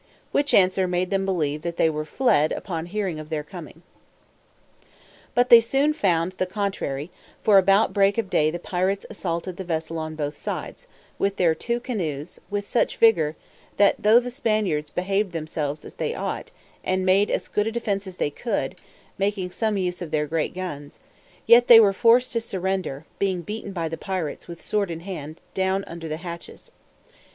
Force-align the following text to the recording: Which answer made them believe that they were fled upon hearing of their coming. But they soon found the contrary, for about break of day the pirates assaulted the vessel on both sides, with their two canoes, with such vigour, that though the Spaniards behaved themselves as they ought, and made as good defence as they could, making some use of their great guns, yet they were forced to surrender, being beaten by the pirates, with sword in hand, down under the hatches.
Which 0.31 0.55
answer 0.55 0.87
made 0.87 1.11
them 1.11 1.25
believe 1.27 1.61
that 1.61 1.77
they 1.77 1.87
were 1.87 2.05
fled 2.05 2.51
upon 2.51 2.87
hearing 2.87 3.19
of 3.19 3.29
their 3.29 3.43
coming. 3.43 3.83
But 5.35 5.49
they 5.51 5.59
soon 5.61 5.93
found 5.93 6.31
the 6.31 6.47
contrary, 6.47 7.11
for 7.43 7.59
about 7.59 7.93
break 7.93 8.17
of 8.17 8.27
day 8.27 8.49
the 8.49 8.57
pirates 8.57 9.05
assaulted 9.11 9.57
the 9.57 9.63
vessel 9.63 9.99
on 9.99 10.15
both 10.15 10.35
sides, 10.35 10.87
with 11.19 11.35
their 11.37 11.53
two 11.53 11.79
canoes, 11.79 12.39
with 12.49 12.65
such 12.65 12.97
vigour, 12.97 13.35
that 13.77 13.93
though 13.99 14.19
the 14.19 14.31
Spaniards 14.31 14.89
behaved 14.89 15.33
themselves 15.33 15.85
as 15.85 15.93
they 15.93 16.15
ought, 16.15 16.49
and 16.83 17.05
made 17.05 17.29
as 17.29 17.47
good 17.47 17.71
defence 17.71 18.07
as 18.07 18.17
they 18.17 18.31
could, 18.31 18.75
making 19.19 19.51
some 19.51 19.77
use 19.77 20.01
of 20.01 20.09
their 20.09 20.25
great 20.25 20.55
guns, 20.55 20.99
yet 21.45 21.67
they 21.67 21.79
were 21.79 21.93
forced 21.93 22.31
to 22.31 22.41
surrender, 22.41 23.05
being 23.19 23.43
beaten 23.43 23.71
by 23.71 23.87
the 23.87 23.97
pirates, 23.99 24.47
with 24.47 24.63
sword 24.63 24.89
in 24.89 25.01
hand, 25.01 25.39
down 25.53 25.83
under 25.85 26.07
the 26.09 26.17
hatches. 26.25 26.71